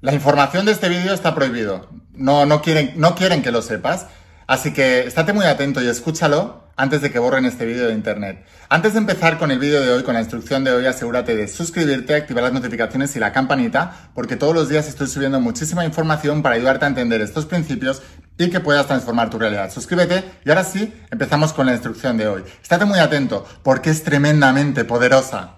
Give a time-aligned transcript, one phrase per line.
[0.00, 1.88] La información de este vídeo está prohibido.
[2.12, 4.06] No, no, quieren, no quieren que lo sepas.
[4.46, 8.46] Así que estate muy atento y escúchalo antes de que borren este vídeo de internet.
[8.68, 11.48] Antes de empezar con el vídeo de hoy, con la instrucción de hoy, asegúrate de
[11.48, 16.42] suscribirte, activar las notificaciones y la campanita, porque todos los días estoy subiendo muchísima información
[16.42, 18.00] para ayudarte a entender estos principios
[18.38, 19.72] y que puedas transformar tu realidad.
[19.72, 22.44] Suscríbete y ahora sí, empezamos con la instrucción de hoy.
[22.62, 25.57] Estate muy atento, porque es tremendamente poderosa.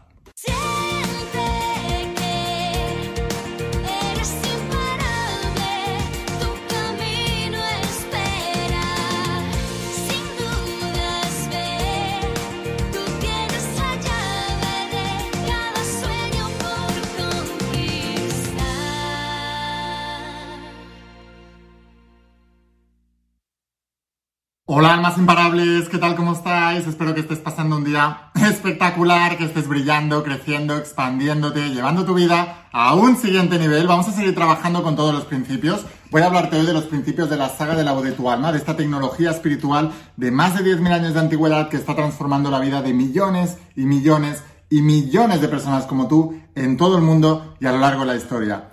[24.72, 26.14] Hola almas imparables, ¿qué tal?
[26.14, 26.86] ¿Cómo estáis?
[26.86, 32.68] Espero que estés pasando un día espectacular, que estés brillando, creciendo, expandiéndote, llevando tu vida
[32.70, 33.88] a un siguiente nivel.
[33.88, 35.84] Vamos a seguir trabajando con todos los principios.
[36.12, 38.30] Voy a hablarte hoy de los principios de la saga de la voz de tu
[38.30, 42.48] alma, de esta tecnología espiritual de más de 10.000 años de antigüedad que está transformando
[42.48, 47.02] la vida de millones y millones y millones de personas como tú en todo el
[47.02, 48.70] mundo y a lo largo de la historia.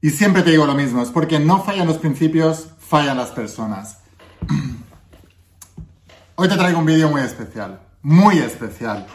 [0.00, 3.98] Y siempre te digo lo mismo, es porque no fallan los principios, fallan las personas.
[6.36, 9.06] Hoy te traigo un vídeo muy especial, muy especial.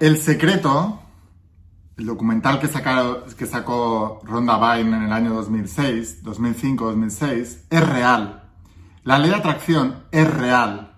[0.00, 1.02] El secreto,
[1.98, 2.68] el documental que,
[3.46, 8.44] sacó Ronda Byrne en el año 2006, 2005, 2006, es real.
[9.04, 10.94] La ley de atracción es real.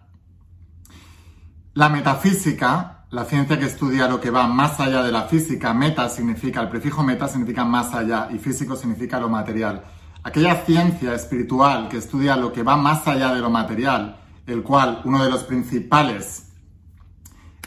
[1.74, 6.08] La metafísica, la ciencia que estudia lo que va más allá de la física, meta
[6.10, 9.82] significa, el prefijo meta significa más allá y físico significa lo material.
[10.22, 15.02] Aquella ciencia espiritual que estudia lo que va más allá de lo material, el cual
[15.04, 16.48] uno de los principales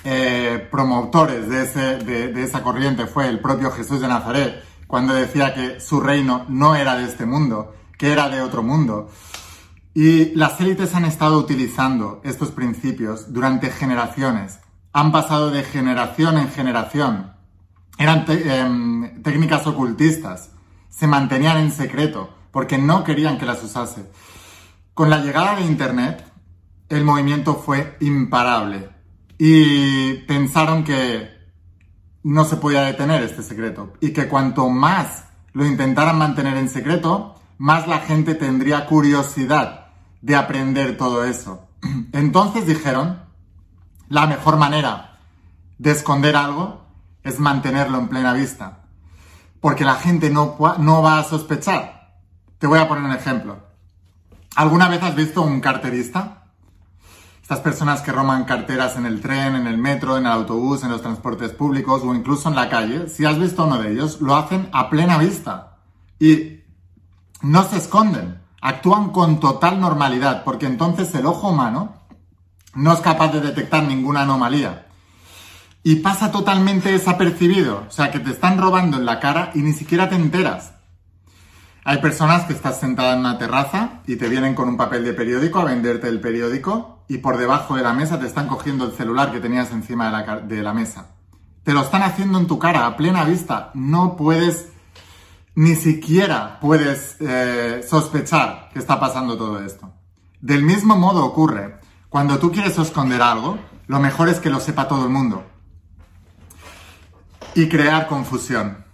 [0.04, 6.02] eh, promotores de, esa corriente fue el propio Jesús de Nazaret, cuando decía que su
[6.02, 9.10] reino no era de este mundo, que era de otro mundo.
[9.94, 14.60] Y las élites han estado utilizando estos principios durante generaciones.
[14.92, 17.34] Han pasado de generación en generación.
[17.98, 20.52] Eran em, técnicas ocultistas.
[20.90, 24.10] Se mantenían en secreto porque no querían que las usase.
[24.94, 26.31] Con la llegada de Internet,
[26.92, 28.90] el movimiento fue imparable
[29.38, 31.32] y pensaron que
[32.24, 37.36] no se podía detener este secreto y que cuanto más lo intentaran mantener en secreto,
[37.58, 39.88] más la gente tendría curiosidad
[40.22, 41.68] de aprender todo eso.
[42.12, 43.22] Entonces dijeron,
[44.10, 45.20] la mejor manera
[45.78, 46.86] de esconder algo
[47.24, 48.80] es mantenerlo en plena vista,
[49.62, 52.20] porque la gente no, no va a sospechar.
[52.60, 53.60] Te voy a poner un ejemplo.
[54.56, 56.41] ¿Alguna vez has visto un carterista?
[57.52, 60.90] Estas personas que roman carteras en el tren, en el metro, en el autobús, en
[60.90, 64.38] los transportes públicos o incluso en la calle, si has visto uno de ellos, lo
[64.38, 65.76] hacen a plena vista.
[66.18, 66.62] Y
[67.42, 71.98] no se esconden, actúan con total normalidad, porque entonces el ojo humano
[72.74, 74.88] no es capaz de detectar ninguna anomalía.
[75.84, 79.74] Y pasa totalmente desapercibido, o sea que te están robando en la cara y ni
[79.74, 80.72] siquiera te enteras.
[81.84, 85.14] Hay personas que estás sentada en una terraza y te vienen con un papel de
[85.14, 88.94] periódico a venderte el periódico y por debajo de la mesa te están cogiendo el
[88.94, 91.08] celular que tenías encima de la, mesa.
[91.62, 93.70] Te lo están haciendo en tu cara, a plena vista.
[93.74, 94.70] No puedes,
[95.54, 99.92] ni siquiera puedes eh, sospechar que está pasando todo esto.
[100.40, 104.88] Del mismo modo ocurre cuando tú quieres esconder algo, lo mejor es que lo sepa
[104.88, 105.44] todo el mundo.
[107.56, 108.86] Y crear confusión.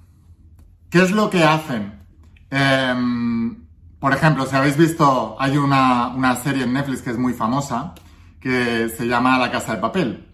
[0.90, 2.02] ¿Qué es lo que hacen?
[2.50, 3.68] Em,
[4.00, 7.94] por ejemplo, si habéis visto, hay una, serie en Netflix que es muy famosa,
[8.40, 10.28] que se llama La Casa de Papel.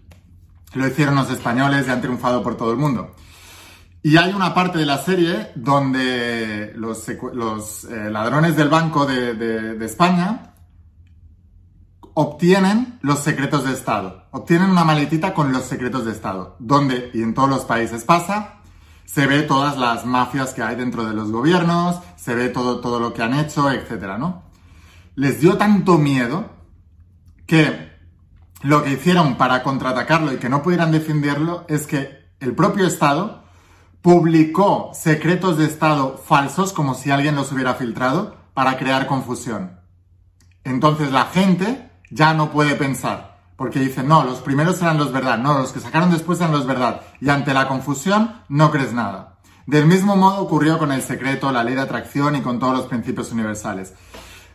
[0.74, 3.14] Lo hicieron los españoles y han triunfado por todo el mundo.
[4.02, 10.52] Y hay una parte de la serie donde los, eh, ladrones del Banco de, España
[12.12, 14.26] obtienen los secretos de Estado.
[14.32, 16.56] Obtienen una maletita con los secretos de Estado.
[16.58, 18.56] Donde, y en todos los países pasa,
[19.06, 23.00] se ve todas las mafias que hay dentro de los gobiernos, se ve todo, todo
[23.00, 24.42] lo que han hecho, etcétera, ¿no?
[25.14, 26.50] Les dio tanto miedo
[27.46, 27.93] que
[28.64, 33.44] lo que hicieron para contraatacarlo y que no pudieran defenderlo es que el propio Estado
[34.00, 39.80] publicó secretos de Estado falsos como si alguien los hubiera filtrado para crear confusión.
[40.64, 43.34] Entonces la gente ya no puede pensar.
[43.56, 46.66] Porque dicen, no, los primeros eran los verdad, no, los que sacaron después eran los
[46.66, 47.02] verdad.
[47.20, 49.40] Y ante la confusión no crees nada.
[49.66, 52.86] Del mismo modo ocurrió con el secreto, la ley de atracción y con todos los
[52.86, 53.92] principios universales.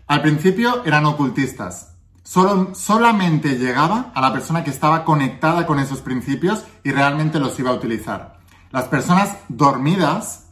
[0.07, 1.98] Al principio eran ocultistas.
[2.29, 7.57] Solo, solamente llegaba a la persona que estaba conectada con esos principios y realmente los
[7.57, 8.37] iba a utilizar.
[8.69, 10.45] Las personas dormidas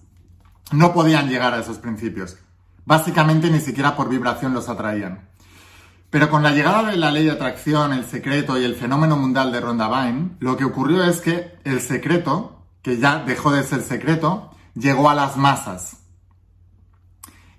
[0.71, 2.39] no podían llegar a esos principios.
[2.85, 5.29] Básicamente ni siquiera por vibración los atraían.
[6.09, 9.51] Pero con la llegada de la ley de atracción, el secreto y el fenómeno mundial
[9.51, 13.83] de Ronda Vine, lo que ocurrió es que el secreto, que ya dejó de ser
[13.83, 16.06] secreto, llegó a las masas.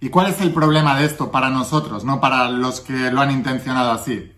[0.00, 3.32] ¿Y cuál es el problema de esto para nosotros, no para los que lo han
[3.32, 4.32] intencionado así?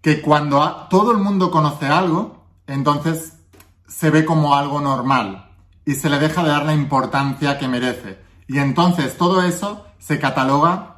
[0.00, 3.34] Que cuando todo el mundo conoce algo, entonces
[3.86, 5.50] se ve como algo normal
[5.84, 8.18] y se le deja de dar la importancia que merece.
[8.48, 10.96] Y entonces todo eso se cataloga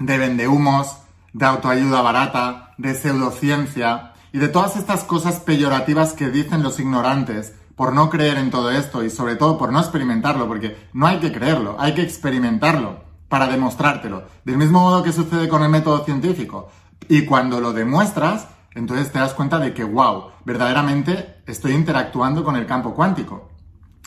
[0.00, 0.98] de vendehumos,
[1.32, 7.54] de autoayuda barata, de pseudociencia y de todas estas cosas peyorativas que dicen los ignorantes
[7.76, 11.18] por no creer en todo esto y sobre todo por no experimentarlo, porque no hay
[11.18, 14.24] que creerlo, hay que experimentarlo para demostrártelo.
[14.44, 16.70] Del mismo modo que sucede con el método científico.
[17.08, 22.56] Y cuando lo demuestras, entonces te das cuenta de que, wow, verdaderamente estoy interactuando con
[22.56, 23.50] el campo cuántico.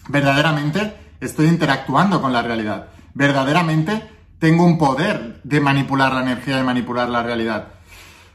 [0.07, 2.87] Verdaderamente estoy interactuando con la realidad.
[3.13, 7.67] Verdaderamente tengo un poder de manipular la energía y manipular la realidad.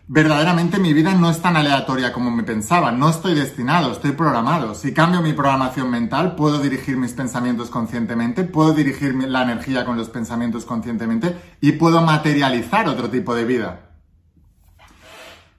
[0.07, 4.75] Verdaderamente mi vida no es tan aleatoria como me pensaba, no estoy destinado, estoy programado.
[4.75, 9.97] Si cambio mi programación mental, puedo dirigir mis pensamientos conscientemente, puedo dirigir la energía con
[9.97, 13.93] los pensamientos conscientemente y puedo materializar otro tipo de vida.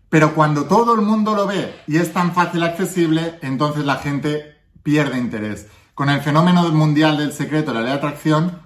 [0.09, 4.61] Pero cuando todo el mundo lo ve y es tan fácil accesible, entonces la gente
[4.83, 5.67] pierde interés.
[5.95, 8.59] Con el fenómeno mundial del secreto la ley de atracción,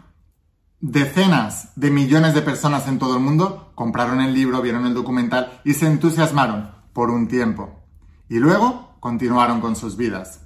[0.81, 5.59] Decenas de millones de personas en todo el mundo compraron el libro, vieron el documental
[5.65, 7.83] y se entusiasmaron por un tiempo.
[8.29, 10.45] Y luego continuaron con sus vidas.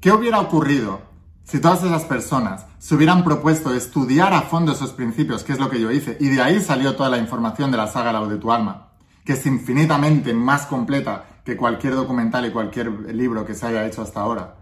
[0.00, 1.00] ¿Qué hubiera ocurrido
[1.42, 5.68] si todas esas personas se hubieran propuesto estudiar a fondo esos principios, que es lo
[5.68, 8.36] que yo hice, y de ahí salió toda la información de la saga La de
[8.36, 8.90] tu alma,
[9.24, 14.02] que es infinitamente más completa que cualquier documental y cualquier libro que se haya hecho
[14.02, 14.54] hasta ahora?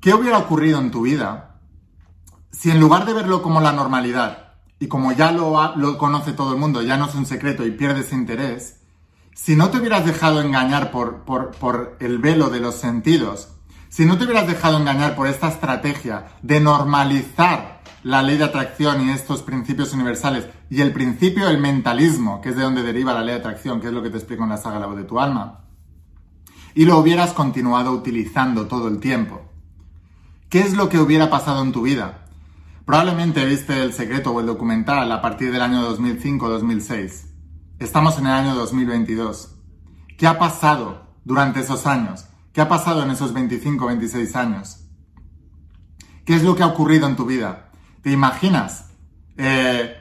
[0.00, 1.51] ¿Qué hubiera ocurrido en tu vida
[2.52, 6.52] si en lugar de verlo como la normalidad, y como ya lo, lo conoce todo
[6.52, 8.80] el mundo, ya no es un secreto y pierdes interés,
[9.34, 13.48] si no te hubieras dejado engañar por, por, por el velo de los sentidos,
[13.88, 19.06] si no te hubieras dejado engañar por esta estrategia de normalizar la ley de atracción
[19.06, 23.20] y estos principios universales y el principio del mentalismo, que es de donde deriva la
[23.20, 25.04] ley de atracción, que es lo que te explico en la saga La voz de
[25.04, 25.60] tu alma,
[26.74, 29.42] y lo hubieras continuado utilizando todo el tiempo,
[30.48, 32.21] ¿qué es lo que hubiera pasado en tu vida?
[32.84, 37.26] Probablemente viste El Secreto o el documental a partir del año 2005-2006.
[37.78, 39.54] Estamos en el año 2022.
[40.18, 42.26] ¿Qué ha pasado durante esos años?
[42.52, 44.84] ¿Qué ha pasado en esos 25-26 años?
[46.24, 47.70] ¿Qué es lo que ha ocurrido en tu vida?
[48.02, 48.90] ¿Te imaginas?
[49.36, 49.94] Eh,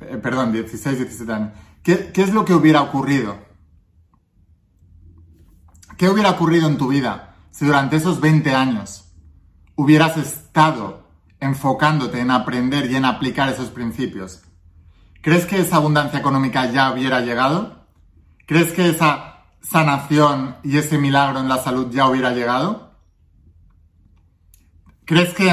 [0.00, 1.52] eh, perdón, 16, 17 años.
[1.84, 3.38] ¿Qué, ¿Qué es lo que hubiera ocurrido?
[5.96, 9.12] ¿Qué hubiera ocurrido en tu vida si durante esos 20 años
[9.76, 11.05] hubieras estado
[11.40, 14.42] enfocándote en aprender y en aplicar esos principios,
[15.22, 17.86] ¿crees que esa abundancia económica ya hubiera llegado?
[18.46, 22.94] ¿Crees que esa sanación y ese milagro en la salud ya hubiera llegado?
[25.04, 25.52] ¿Crees que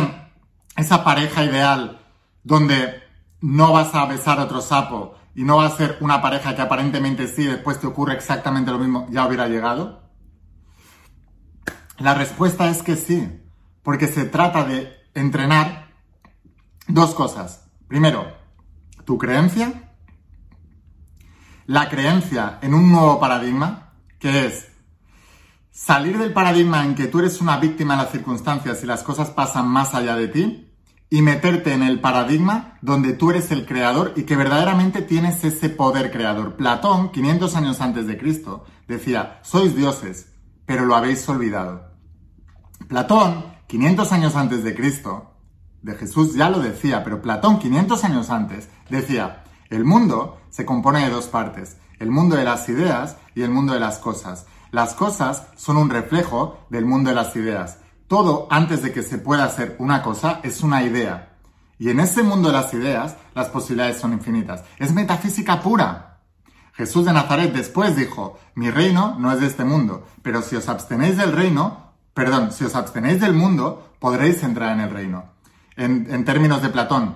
[0.75, 1.99] esa pareja ideal
[2.43, 3.01] donde
[3.41, 6.61] no vas a besar a otro sapo y no va a ser una pareja que
[6.61, 10.03] aparentemente sí, después te ocurre exactamente lo mismo, ya hubiera llegado?
[11.97, 13.41] La respuesta es que sí,
[13.83, 15.89] porque se trata de entrenar
[16.87, 17.69] dos cosas.
[17.87, 18.25] Primero,
[19.05, 19.91] tu creencia,
[21.65, 24.67] la creencia en un nuevo paradigma, que es
[25.71, 29.29] salir del paradigma en que tú eres una víctima de las circunstancias y las cosas
[29.31, 30.73] pasan más allá de ti,
[31.13, 35.69] y meterte en el paradigma donde tú eres el creador y que verdaderamente tienes ese
[35.69, 36.55] poder creador.
[36.55, 40.33] Platón, 500 años antes de Cristo, decía, sois dioses,
[40.65, 41.91] pero lo habéis olvidado.
[42.87, 45.31] Platón 500 años antes de Cristo,
[45.81, 51.03] de Jesús ya lo decía, pero Platón 500 años antes decía, el mundo se compone
[51.03, 54.45] de dos partes, el mundo de las ideas y el mundo de las cosas.
[54.69, 57.79] Las cosas son un reflejo del mundo de las ideas.
[58.07, 61.39] Todo antes de que se pueda hacer una cosa es una idea.
[61.79, 64.63] Y en ese mundo de las ideas las posibilidades son infinitas.
[64.77, 66.19] Es metafísica pura.
[66.73, 70.69] Jesús de Nazaret después dijo, mi reino no es de este mundo, pero si os
[70.69, 71.82] abstenéis del reino,
[72.13, 75.25] Perdón, si os abstenéis del mundo, podréis entrar en el reino.
[75.75, 77.15] En, términos de Platón,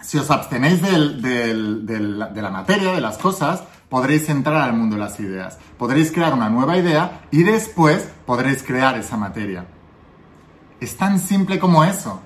[0.00, 5.20] si os abstenéis de la materia, de las cosas, podréis entrar al mundo de las
[5.20, 5.58] ideas.
[5.78, 9.66] Podréis crear una nueva idea y después podréis crear esa materia.
[10.80, 12.20] Es tan simple como eso.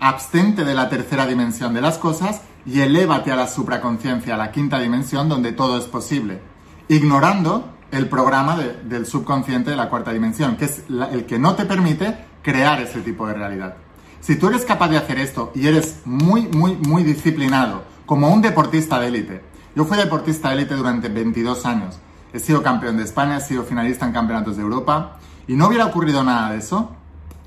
[0.00, 4.52] Abstente de la tercera dimensión de las cosas y elévate a la supraconciencia, a la
[4.52, 6.42] quinta dimensión donde todo es posible.
[6.88, 11.64] Ignorando el programa del subconsciente de la cuarta dimensión, que es el que no te
[11.64, 13.76] permite crear ese tipo de realidad.
[14.20, 18.40] Si tú eres capaz de hacer esto y eres muy, muy, muy disciplinado, como un
[18.40, 21.98] deportista de élite, yo fui deportista de élite durante 22 años,
[22.32, 25.86] he sido campeón de España, he sido finalista en campeonatos de Europa, y no hubiera
[25.86, 26.94] ocurrido nada de eso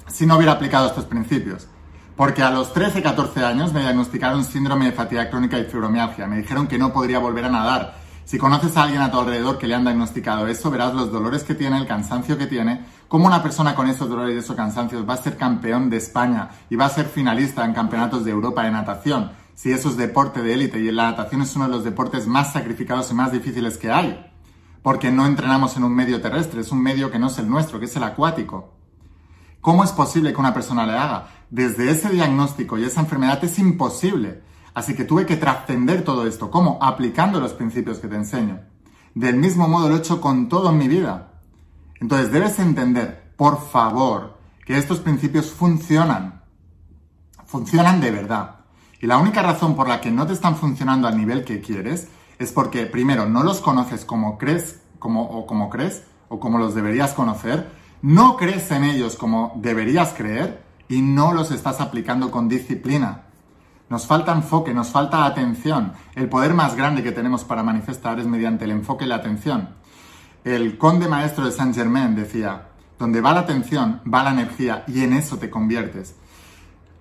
[0.07, 1.67] si no hubiera aplicado estos principios.
[2.15, 6.25] Porque a los 13-14 años me diagnosticaron síndrome de fatiga crónica y fibromialgia.
[6.25, 7.95] Me dijeron que no podría volver a nadar.
[8.27, 11.45] Si conoces a alguien a tu alrededor que le han diagnosticado eso, verás los dolores
[11.45, 15.07] que tiene, el cansancio que tiene, cómo una persona con esos dolores y esos cansancios
[15.07, 18.63] va a ser campeón de España y va a ser finalista en campeonatos de Europa
[18.63, 19.31] de natación.
[19.55, 22.51] Si eso es deporte de élite y la natación es uno de los deportes más
[22.51, 24.29] sacrificados y más difíciles que hay.
[24.83, 27.79] Porque no entrenamos en un medio terrestre, es un medio que no es el nuestro,
[27.79, 28.73] que es el acuático.
[29.61, 31.29] ¿Cómo es posible que una persona le haga?
[31.49, 34.41] Desde ese diagnóstico y esa enfermedad es imposible.
[34.77, 36.51] Así que tuve que trascender todo esto.
[36.51, 36.77] ¿Cómo?
[36.79, 38.59] Aplicando los principios que te enseño.
[39.15, 41.31] Del mismo modo lo he hecho con todo en mi vida.
[41.99, 46.43] Entonces debes entender, por favor, que estos principios funcionan.
[47.47, 48.57] Funcionan de verdad.
[49.01, 52.09] Y la única razón por la que no te están funcionando al nivel que quieres
[52.37, 56.75] es porque, primero, no los conoces como crees, como, o como crees, o como los
[56.75, 57.67] deberías conocer,
[58.03, 63.23] no crees en ellos como deberías creer y no los estás aplicando con disciplina.
[63.89, 65.93] Nos falta enfoque, nos falta atención.
[66.15, 69.69] El poder más grande que tenemos para manifestar es mediante el enfoque y la atención.
[70.43, 75.03] El conde maestro de Saint Germain decía, donde va la atención, va la energía y
[75.03, 76.15] en eso te conviertes.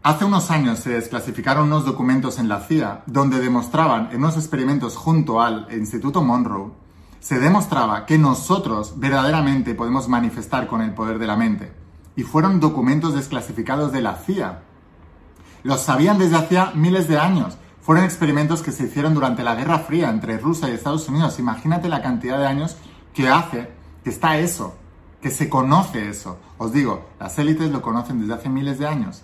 [0.02, 4.96] Hace unos años se desclasificaron unos documentos en la CIA donde demostraban en unos experimentos
[4.96, 6.86] junto al Instituto Monroe
[7.26, 11.72] se demostraba que nosotros verdaderamente podemos manifestar con el poder de la mente.
[12.14, 14.62] Y fueron documentos desclasificados de la CIA.
[15.62, 17.56] Los sabían desde hacía miles de años.
[17.80, 21.38] Fueron experimentos que se hicieron durante la Guerra Fría entre Rusia y Estados Unidos.
[21.38, 22.76] Imagínate la cantidad de años
[23.14, 23.70] que hace
[24.06, 24.76] que está eso,
[25.20, 26.38] que se conoce eso.
[26.58, 29.22] Os digo, las élites lo conocen desde hace miles de años.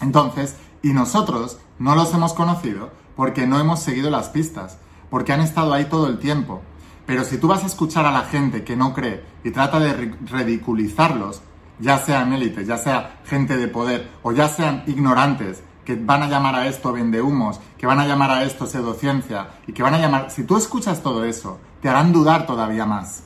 [0.00, 4.78] Entonces, y nosotros no los hemos conocido porque no hemos seguido las pistas,
[5.10, 6.62] porque han estado ahí todo el tiempo.
[7.04, 10.14] Pero si tú vas a escuchar a la gente que no cree y trata de
[10.24, 11.42] ridiculizarlos,
[11.80, 16.28] ya sean élites, ya sea gente de poder o ya sean ignorantes, que van a
[16.28, 19.98] llamar a esto vendehumos, que van a llamar a esto pseudociencia y que van a
[19.98, 20.30] llamar...
[20.30, 23.24] Si tú escuchas todo eso, te harán dudar todavía más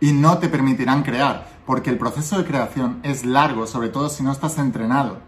[0.00, 4.22] y no te permitirán crear, porque el proceso de creación es largo, sobre todo si
[4.22, 5.18] no estás entrenado.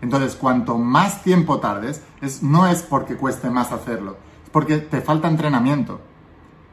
[0.00, 5.00] Entonces, cuanto más tiempo tardes, es, no es porque cueste más hacerlo, es porque te
[5.00, 6.00] falta entrenamiento.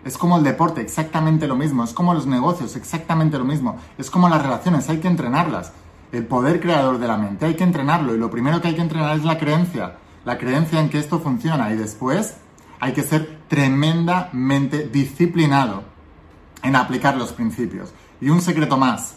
[0.05, 1.83] Es como el deporte, exactamente lo mismo.
[1.83, 3.77] Es como los negocios, exactamente lo mismo.
[3.97, 5.73] Es como las relaciones, hay que entrenarlas.
[6.11, 8.15] El poder creador de la mente, hay que entrenarlo.
[8.15, 9.97] Y lo primero que hay que entrenar es la creencia.
[10.25, 11.71] La creencia en que esto funciona.
[11.71, 12.37] Y después
[12.79, 15.83] hay que ser tremendamente disciplinado
[16.63, 17.93] en aplicar los principios.
[18.21, 19.15] Y un secreto más.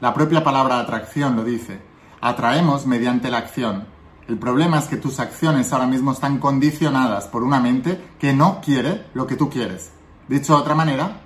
[0.00, 1.80] La propia palabra atracción lo dice.
[2.20, 3.86] Atraemos mediante la acción.
[4.28, 8.60] El problema es que tus acciones ahora mismo están condicionadas por una mente que no
[8.60, 9.92] quiere lo que tú quieres.
[10.28, 11.20] Dicho de otra manera,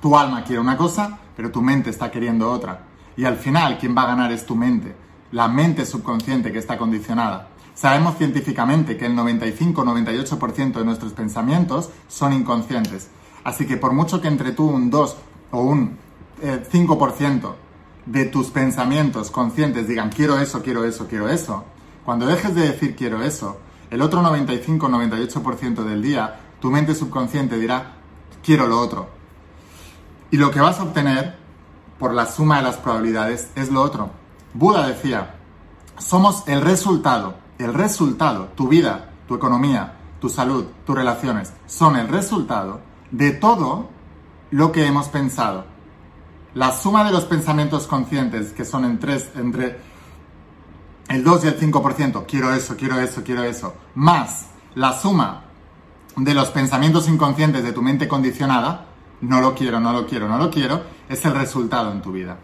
[0.00, 2.84] tu alma quiere una cosa, pero tu mente está queriendo otra.
[3.16, 4.94] Y al final, quien va a ganar es tu mente,
[5.32, 7.48] la mente subconsciente que está condicionada.
[7.74, 13.08] Sabemos científicamente que el 95-98% de nuestros pensamientos son inconscientes.
[13.44, 15.16] Así que por mucho que entre tú un 2
[15.52, 15.96] o un
[16.40, 17.54] 5% eh,
[18.06, 21.64] de tus pensamientos conscientes digan quiero eso, quiero eso, quiero eso,
[22.04, 23.58] cuando dejes de decir quiero eso,
[23.90, 27.97] el otro 95-98% del día, tu mente subconsciente dirá
[28.48, 29.10] quiero lo otro.
[30.30, 31.36] Y lo que vas a obtener
[31.98, 34.08] por la suma de las probabilidades es lo otro.
[34.54, 35.34] Buda decía,
[35.98, 42.08] somos el resultado, el resultado, tu vida, tu economía, tu salud, tus relaciones, son el
[42.08, 43.90] resultado de todo
[44.50, 45.66] lo que hemos pensado.
[46.54, 49.78] La suma de los pensamientos conscientes, que son en tres, entre
[51.10, 55.47] el 2 y el 5%, quiero eso, quiero eso, quiero eso, más la suma
[56.24, 58.86] de los pensamientos inconscientes de tu mente condicionada,
[59.20, 62.38] no lo quiero, no lo quiero, no lo quiero, es el resultado en tu vida.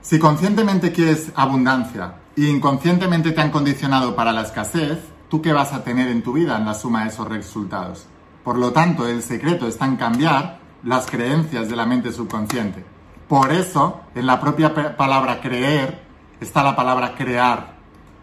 [0.00, 5.72] Si conscientemente quieres abundancia y inconscientemente te han condicionado para la escasez, ¿tú qué vas
[5.72, 8.06] a tener en tu vida en la suma de esos resultados?
[8.42, 12.84] Por lo tanto, el secreto está en cambiar las creencias de la mente subconsciente.
[13.28, 16.02] Por eso, en la propia palabra creer
[16.40, 17.74] está la palabra crear.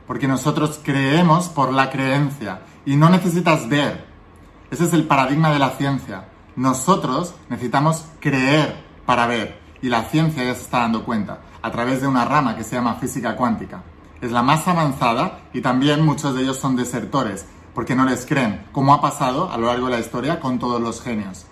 [0.06, 4.11] Porque nosotros creemos por la creencia y no necesitas ver,
[4.72, 6.30] ese es el paradigma de la ciencia.
[6.56, 12.02] Nosotros necesitamos creer para ver y la ciencia ya se está dando cuenta a través
[12.02, 13.84] de una rama que se llama física cuántica.
[14.22, 18.66] Es la más avanzada y también muchos de ellos son desertores porque no les creen,
[18.72, 21.46] como ha pasado a lo largo de la historia con todos los genios.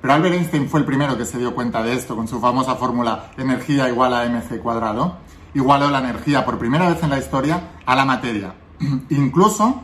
[0.00, 2.74] Pero Albert Einstein fue el primero que se dio cuenta de esto con su famosa
[2.74, 5.18] fórmula energía igual a mc cuadrado.
[5.54, 8.54] Igualó la energía por primera vez en la historia a la materia.
[9.10, 9.82] Incluso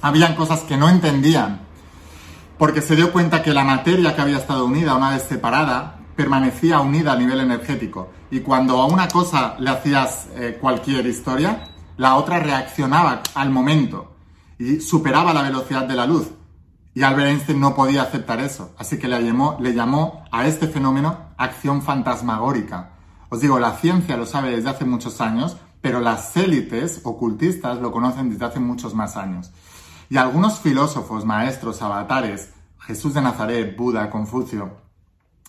[0.00, 1.60] habían cosas que no entendían,
[2.62, 6.78] porque se dio cuenta que la materia que había estado unida una vez separada permanecía
[6.78, 8.12] unida a nivel energético.
[8.30, 11.64] Y cuando a una cosa le hacías eh, cualquier historia,
[11.96, 14.14] la otra reaccionaba al momento
[14.60, 16.28] y superaba la velocidad de la luz.
[16.94, 20.68] Y Albert Einstein no podía aceptar eso, así que le llamó, le llamó a este
[20.68, 22.92] fenómeno acción fantasmagórica.
[23.28, 27.90] Os digo, la ciencia lo sabe desde hace muchos años, pero las élites ocultistas lo
[27.90, 29.50] conocen desde hace muchos más años.
[30.12, 32.50] Y algunos filósofos, maestros, avatares,
[32.80, 34.76] Jesús de Nazaret, Buda, Confucio,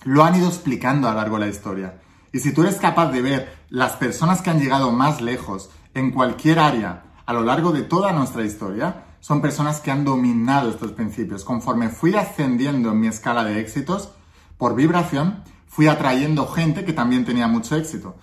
[0.06, 2.00] lo han ido explicando a lo largo de la historia.
[2.32, 6.12] Y si tú eres capaz de ver las personas que han llegado más lejos en
[6.12, 10.94] cualquier área a lo largo de toda nuestra historia, son personas que han dominado estos
[10.94, 11.44] principios.
[11.44, 14.12] Conforme fui ascendiendo en mi escala de éxitos,
[14.58, 18.16] por vibración, fui atrayendo gente que también tenía mucho éxito.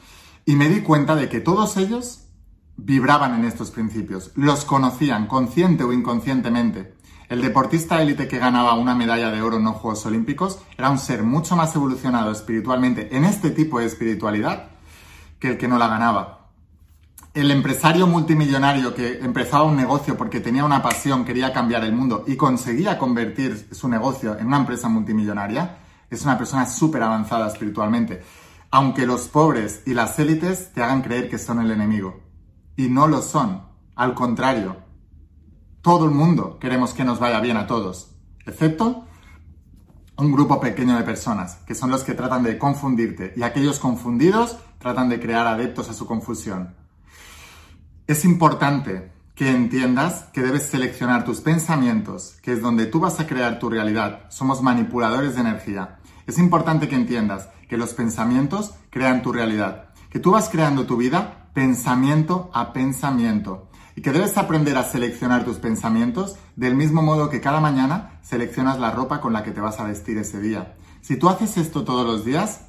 [0.46, 2.29] Y me di cuenta de que todos ellos
[2.84, 6.94] vibraban en estos principios, los conocían consciente o inconscientemente.
[7.28, 10.98] El deportista élite que ganaba una medalla de oro en los Juegos Olímpicos era un
[10.98, 14.70] ser mucho más evolucionado espiritualmente en este tipo de espiritualidad
[15.38, 16.40] que el que no la ganaba
[17.32, 22.24] el empresario multimillonario que empezaba un negocio porque tenía una pasión, quería cambiar el mundo
[22.26, 25.78] y conseguía convertir su negocio en una empresa multimillonaria,
[26.10, 28.22] es una persona súper avanzada espiritualmente.
[28.72, 32.29] Aunque los pobres y las élites te hagan creer que son el enemigo.
[32.80, 33.60] Y no lo son.
[33.94, 34.78] Al contrario.
[35.82, 38.12] Todo el mundo queremos que nos vaya bien a todos.
[38.46, 39.04] Excepto
[40.16, 43.34] un grupo pequeño de personas, que son los que tratan de confundirte.
[43.36, 46.74] Y aquellos confundidos tratan de crear adeptos a su confusión.
[48.06, 53.26] Es importante que entiendas que debes seleccionar tus pensamientos, que es donde tú vas a
[53.26, 54.22] crear tu realidad.
[54.30, 55.98] Somos manipuladores de energía.
[56.26, 60.96] Es importante que entiendas que los pensamientos crean tu realidad, que tú vas creando tu
[60.96, 67.28] vida pensamiento a pensamiento y que debes aprender a seleccionar tus pensamientos del mismo modo
[67.28, 70.76] que cada mañana seleccionas la ropa con la que te vas a vestir ese día.
[71.00, 72.62] Si tú haces esto todos los días,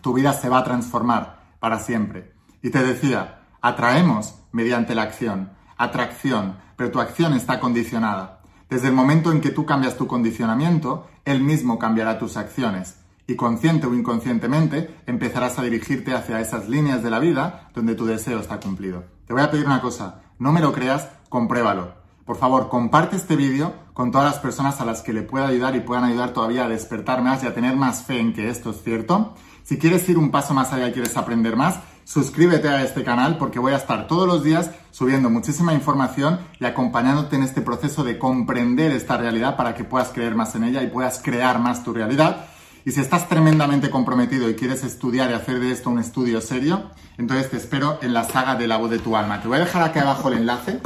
[0.00, 2.32] tu vida se va a transformar para siempre.
[2.62, 8.40] Y te decía, Atraemos mediante la acción, atracción, pero tu acción está condicionada.
[8.70, 12.97] Desde el momento en que tú cambias tu condicionamiento, él mismo cambiará tus acciones
[13.28, 18.06] y consciente o inconscientemente empezarás a dirigirte hacia esas líneas de la vida donde tu
[18.06, 19.04] deseo está cumplido.
[19.26, 21.92] Te voy a pedir una cosa, no me lo creas, compruébalo.
[22.24, 25.76] Por favor, comparte este vídeo con todas las personas a las que le pueda ayudar
[25.76, 28.70] y puedan ayudar todavía a despertar más y a tener más fe en que esto
[28.70, 29.34] es cierto.
[29.62, 33.36] Si quieres ir un paso más allá y quieres aprender más, suscríbete a este canal
[33.36, 38.04] porque voy a estar todos los días subiendo muchísima información y acompañándote en este proceso
[38.04, 41.84] de comprender esta realidad para que puedas creer más en ella y puedas crear más
[41.84, 42.46] tu realidad.
[42.84, 46.90] Y si estás tremendamente comprometido y quieres estudiar y hacer de esto un estudio serio,
[47.18, 49.40] entonces te espero en la saga de la voz de tu alma.
[49.40, 50.80] Te voy a dejar aquí abajo el enlace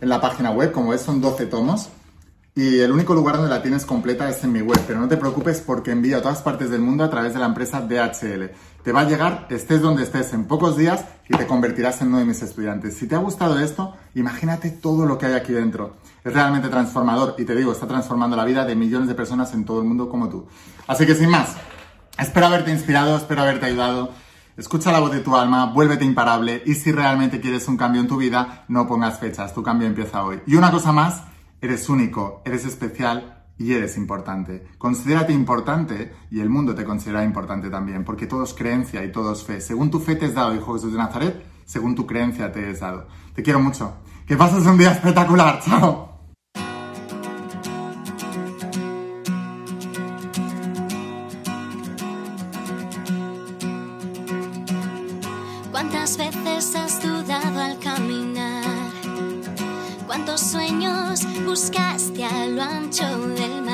[0.00, 1.88] en la página web, como ves son 12 tomos.
[2.56, 5.16] Y el único lugar donde la tienes completa es en mi web, pero no te
[5.16, 8.50] preocupes porque envío a todas partes del mundo a través de la empresa DHL
[8.84, 12.18] te va a llegar, estés donde estés, en pocos días y te convertirás en uno
[12.18, 12.94] de mis estudiantes.
[12.94, 15.96] Si te ha gustado esto, imagínate todo lo que hay aquí dentro.
[16.24, 19.64] Es realmente transformador y te digo, está transformando la vida de millones de personas en
[19.64, 20.46] todo el mundo como tú.
[20.86, 21.54] Así que sin más,
[22.18, 24.12] espero haberte inspirado, espero haberte ayudado.
[24.56, 28.08] Escucha la voz de tu alma, vuélvete imparable y si realmente quieres un cambio en
[28.08, 30.40] tu vida, no pongas fechas, tu cambio empieza hoy.
[30.46, 31.24] Y una cosa más,
[31.60, 34.66] eres único, eres especial y eres importante.
[34.78, 39.32] Considérate importante y el mundo te considera importante también, porque todo es creencia y todo
[39.32, 39.60] es fe.
[39.60, 42.80] Según tu fe te es dado, Hijo Jesús de Nazaret, según tu creencia te es
[42.80, 43.06] dado.
[43.34, 43.96] Te quiero mucho.
[44.26, 45.60] Que pases un día espectacular.
[45.64, 46.10] Chao.
[55.70, 58.64] ¿Cuántas veces has dudado al caminar?
[60.06, 63.64] ¿Cuántos sueños buscaste a lo ancho del